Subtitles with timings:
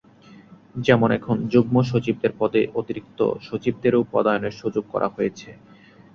[0.77, 5.49] যেমন এখন যুগ্ম সচিবদের পদে অতিরিক্ত সচিবদেরও পদায়নের সুযোগ করা হয়েছে।